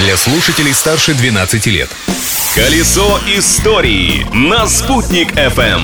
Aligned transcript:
для 0.00 0.16
слушателей 0.16 0.72
старше 0.72 1.12
12 1.14 1.66
лет. 1.66 1.90
Колесо 2.54 3.20
истории 3.36 4.26
на 4.32 4.66
«Спутник 4.66 5.32
FM. 5.34 5.80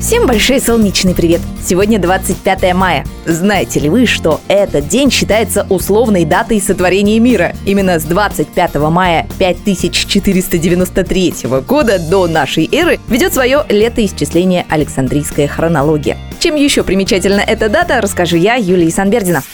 Всем 0.00 0.26
большой 0.26 0.60
солнечный 0.60 1.14
привет! 1.14 1.40
Сегодня 1.64 2.00
25 2.00 2.74
мая. 2.74 3.06
Знаете 3.24 3.78
ли 3.78 3.88
вы, 3.88 4.06
что 4.06 4.40
этот 4.48 4.88
день 4.88 5.12
считается 5.12 5.64
условной 5.70 6.24
датой 6.24 6.60
сотворения 6.60 7.20
мира? 7.20 7.54
Именно 7.64 8.00
с 8.00 8.04
25 8.04 8.74
мая 8.90 9.28
5493 9.38 11.34
года 11.68 12.00
до 12.00 12.26
нашей 12.26 12.68
эры 12.72 12.98
ведет 13.06 13.32
свое 13.32 13.64
летоисчисление 13.68 14.66
Александрийская 14.68 15.46
хронология. 15.46 16.18
Чем 16.40 16.56
еще 16.56 16.82
примечательна 16.82 17.40
эта 17.40 17.68
дата, 17.68 18.00
расскажу 18.00 18.36
я, 18.36 18.56
Юлия 18.56 18.90
Санбердина. 18.90 19.44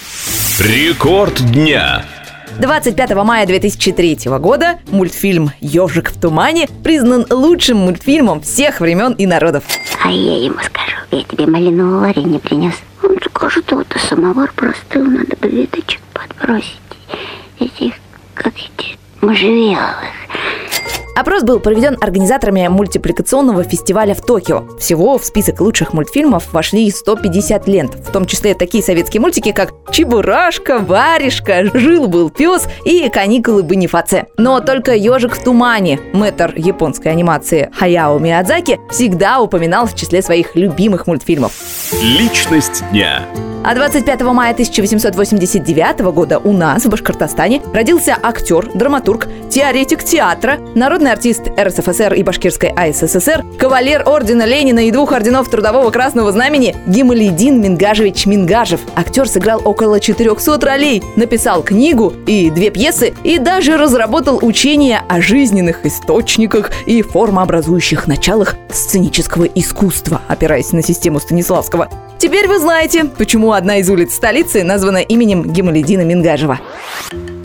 Рекорд 0.59 1.35
дня. 1.53 2.07
25 2.59 3.15
мая 3.25 3.47
2003 3.47 4.19
года 4.41 4.79
мультфильм 4.91 5.51
«Ежик 5.61 6.11
в 6.11 6.21
тумане» 6.21 6.69
признан 6.83 7.27
лучшим 7.31 7.79
мультфильмом 7.79 8.41
всех 8.41 8.81
времен 8.81 9.13
и 9.13 9.27
народов. 9.27 9.65
А 10.03 10.11
я 10.11 10.45
ему 10.45 10.57
скажу, 10.59 10.97
я 11.11 11.23
тебе 11.23 11.47
малинового 11.47 12.01
варенья 12.01 12.39
принес. 12.39 12.75
Он 13.03 13.17
скажет, 13.25 13.71
вот 13.73 13.87
самовар 14.09 14.53
простыл, 14.55 15.05
надо 15.05 15.37
бы 15.37 15.49
веточек 15.49 16.01
подбросить. 16.13 16.81
Этих, 17.61 17.95
как 18.35 18.55
эти, 18.55 18.97
можжевеловых. 19.21 20.18
Опрос 21.19 21.43
был 21.43 21.59
проведен 21.59 21.97
организаторами 22.01 22.69
мультипликационного 22.69 23.65
фестиваля 23.65 24.15
в 24.15 24.21
Токио. 24.21 24.69
Всего 24.79 25.19
в 25.19 25.25
список 25.25 25.61
лучших 25.61 25.93
мультфильмов 25.93 26.53
вошли 26.53 26.89
150 26.89 27.67
лент, 27.67 27.95
в 27.97 28.13
том 28.13 28.25
числе 28.25 28.55
такие 28.55 28.85
советские 28.85 29.21
мультики, 29.21 29.51
как 29.51 29.73
«Чебурашка», 29.91 30.79
«Варежка», 30.79 31.77
«Жил-был 31.77 32.31
пес» 32.31 32.69
и 32.85 33.09
«Каникулы 33.09 33.65
Бонифаце». 33.65 34.27
Но 34.37 34.61
только 34.61 34.95
«Ежик 34.95 35.35
в 35.35 35.43
тумане» 35.43 35.99
мэтр 36.13 36.55
японской 36.55 37.09
анимации 37.09 37.69
Хаяо 37.77 38.17
Миядзаки 38.21 38.79
всегда 38.89 39.41
упоминал 39.41 39.89
в 39.89 39.97
числе 39.97 40.23
своих 40.23 40.55
любимых 40.55 41.09
мультфильмов. 41.09 41.53
Личность 42.01 42.85
дня. 42.93 43.25
А 43.65 43.75
25 43.75 44.23
мая 44.23 44.53
1889 44.53 46.01
года 46.13 46.39
у 46.39 46.53
нас, 46.53 46.85
в 46.85 46.89
Башкортостане, 46.89 47.61
родился 47.75 48.17
актер, 48.23 48.71
драматург, 48.75 49.29
теоретик 49.51 50.05
театра, 50.05 50.59
народный 50.75 51.13
артист 51.13 51.49
РСФСР 51.59 52.15
и 52.15 52.23
Башкирской 52.23 52.71
АССР, 52.71 53.45
кавалер 53.59 54.09
ордена 54.09 54.47
Ленина 54.47 54.87
и 54.87 54.91
двух 54.91 55.13
орденов 55.13 55.51
Трудового 55.51 55.91
Красного 55.91 56.31
Знамени 56.33 56.77
Гималидин 56.87 57.61
Мингажевич 57.61 58.27
Мингажев. 58.27 58.81
Актер 58.95 59.29
сыграл 59.29 59.61
около 59.65 60.01
400 60.01 60.61
ролей, 60.65 61.03
написал 61.17 61.63
книгу 61.63 62.13
и 62.27 62.51
две 62.51 62.71
пьесы 62.71 63.13
и 63.25 63.39
даже 63.39 63.77
разработал 63.77 64.39
учение 64.41 65.03
о 65.09 65.21
жизненных 65.21 65.85
источниках 65.85 66.71
и 66.87 67.03
формообразующих 67.03 68.07
началах 68.07 68.57
сценического 68.71 69.45
искусства, 69.45 70.23
опираясь 70.29 70.73
на 70.73 70.83
систему 70.83 71.19
Станиславского. 71.19 71.89
Теперь 72.19 72.49
вы 72.49 72.59
знаете, 72.59 73.05
почему 73.05 73.53
одна 73.53 73.79
из 73.79 73.89
улиц 73.89 74.13
столицы 74.15 74.65
названа 74.65 74.99
именем 74.99 75.45
Гемалидина 75.45 76.03
Мингажева. 76.03 76.59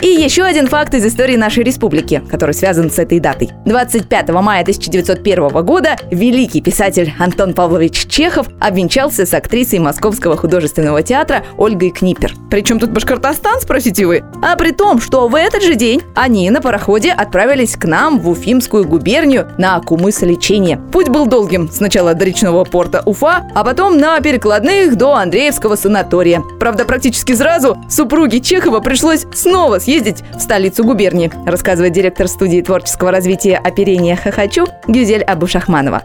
И 0.04 0.08
еще 0.08 0.44
один 0.44 0.68
факт 0.68 0.94
из 0.96 1.06
истории 1.06 1.38
нашей 1.38 1.64
республики, 1.64 2.22
который 2.30 2.54
связан 2.54 2.92
с 2.92 3.00
этой 3.00 3.22
датой. 3.22 3.52
25 3.66 4.30
мая 4.32 4.60
1901 4.60 5.64
года 5.64 5.96
великий 6.12 6.60
писатель 6.60 7.14
Антон 7.20 7.54
Павлович 7.54 8.08
Чехов 8.08 8.48
обвенчался 8.60 9.26
с 9.26 9.34
актрисой 9.34 9.80
Московского 9.80 10.36
художественного 10.36 11.04
театра 11.04 11.46
Ольгой 11.56 11.92
Книпер. 11.92 12.34
Причем 12.52 12.80
тут 12.80 12.90
Башкортостан, 12.90 13.62
спросите 13.62 14.06
вы? 14.06 14.26
А 14.42 14.58
при 14.58 14.72
том, 14.72 15.00
что 15.00 15.30
в 15.30 15.36
этот 15.36 15.64
же 15.64 15.76
день 15.76 16.02
они 16.16 16.50
на 16.50 16.60
пароходе 16.60 17.14
отправились 17.14 17.78
к 17.78 17.86
нам 17.86 18.20
в 18.20 18.30
Уфимскую 18.30 18.86
губернию 18.86 19.54
на 19.58 19.80
кумысолечение. 19.80 20.82
Путь 20.92 21.08
был 21.08 21.28
долгим. 21.28 21.70
Сначала 21.72 22.14
до 22.14 22.26
речного 22.26 22.66
порта 22.66 23.04
Уфа, 23.06 23.50
а 23.56 23.64
потом 23.64 23.98
на 23.98 24.20
перекладных 24.20 24.98
до 24.98 25.14
Андреевского 25.14 25.78
санатория. 25.78 26.44
Правда, 26.60 26.84
практически 26.84 27.34
сразу 27.34 27.78
супруге 27.90 28.42
Чехова 28.42 28.82
пришлось 28.82 29.26
снова 29.34 29.80
съездить 29.80 29.93
съездить 29.94 30.24
в 30.36 30.40
столицу 30.40 30.84
губернии, 30.84 31.32
рассказывает 31.46 31.94
директор 31.94 32.28
студии 32.28 32.62
творческого 32.62 33.12
развития 33.12 33.58
оперения 33.58 34.16
«Хохочу» 34.16 34.66
Гюзель 34.88 35.22
Абушахманова. 35.22 36.02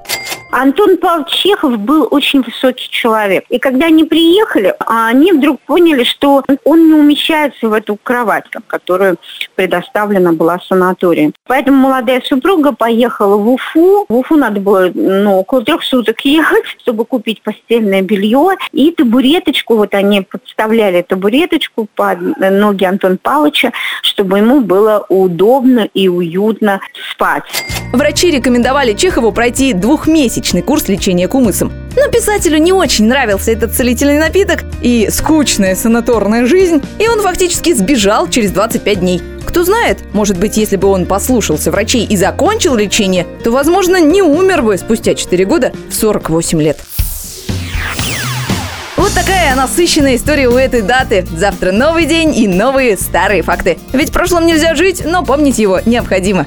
Антон 0.50 0.97
Павлович 0.97 1.28
Чехов 1.31 1.78
был 1.78 2.09
очень 2.10 2.42
высокий 2.42 2.88
человек. 2.88 3.44
И 3.50 3.59
когда 3.59 3.86
они 3.86 4.04
приехали, 4.04 4.75
они 4.86 5.32
вдруг 5.32 5.60
поняли, 5.60 6.04
что 6.04 6.42
он 6.64 6.88
не 6.88 6.94
умещается 6.94 7.69
в 7.69 7.72
эту 7.72 7.97
кровать, 8.03 8.44
которая 8.66 9.16
предоставлена 9.56 10.32
была 10.32 10.58
санаторием. 10.60 11.34
Поэтому 11.47 11.76
молодая 11.76 12.22
супруга 12.22 12.72
поехала 12.72 13.37
в 13.37 13.48
Уфу. 13.48 14.06
В 14.08 14.16
Уфу 14.16 14.37
надо 14.37 14.60
было 14.60 14.91
ну, 14.94 15.38
около 15.38 15.62
трех 15.62 15.82
суток 15.82 16.20
ехать, 16.25 16.64
чтобы 16.81 17.04
купить 17.04 17.42
постельное 17.42 18.00
белье. 18.00 18.56
И 18.72 18.91
табуреточку, 18.92 19.76
вот 19.76 19.94
они 19.94 20.22
подставляли 20.22 21.03
табуреточку 21.03 21.88
под 21.94 22.20
ноги 22.38 22.84
Антона 22.84 23.19
Павловича, 23.20 23.72
чтобы 24.03 24.38
ему 24.38 24.62
было 24.62 25.04
удобно 25.10 25.88
и 25.92 26.08
уютно 26.08 26.81
спать. 27.12 27.44
Врачи 27.92 28.31
рекомендовали 28.31 28.94
Чехову 28.94 29.32
пройти 29.32 29.72
двухмесячный 29.72 30.38
курс 30.62 30.88
лечения 30.88 31.28
кумысом. 31.28 31.72
Но 31.97 32.09
писателю 32.10 32.59
не 32.59 32.72
очень 32.72 33.06
нравился 33.06 33.50
этот 33.50 33.75
целительный 33.75 34.19
напиток 34.19 34.65
и 34.81 35.09
скучная 35.10 35.75
санаторная 35.75 36.47
жизнь, 36.47 36.82
и 36.99 37.09
он 37.09 37.21
фактически 37.21 37.75
сбежал 37.75 38.28
через 38.28 38.50
25 38.53 39.00
дней. 39.00 39.22
Кто 39.47 39.65
знает, 39.65 39.99
может 40.12 40.38
быть, 40.38 40.56
если 40.56 40.76
бы 40.76 40.88
он 40.88 41.06
послушался 41.06 41.71
врачей 41.71 42.04
и 42.04 42.16
закончил 42.16 42.75
лечение, 42.76 43.26
то, 43.43 43.50
возможно, 43.50 44.00
не 44.00 44.22
умер 44.22 44.62
бы 44.62 44.76
спустя 44.78 45.15
4 45.15 45.44
года 45.44 45.72
в 45.91 45.94
48 45.94 46.62
лет. 46.62 46.78
Вот 48.97 49.12
такая 49.15 49.55
насыщенная 49.55 50.16
история 50.16 50.49
у 50.49 50.56
этой 50.56 50.82
даты. 50.82 51.25
Завтра 51.34 51.72
новый 51.72 52.05
день 52.05 52.37
и 52.37 52.47
новые 52.47 52.97
старые 52.97 53.43
факты. 53.43 53.78
Ведь 53.93 54.10
в 54.10 54.12
прошлом 54.12 54.44
нельзя 54.44 54.75
жить, 54.75 55.03
но 55.05 55.25
помнить 55.25 55.59
его 55.59 55.81
необходимо. 55.87 56.47